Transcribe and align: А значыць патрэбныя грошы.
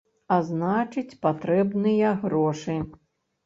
А 0.35 0.37
значыць 0.47 1.19
патрэбныя 1.27 2.17
грошы. 2.27 2.83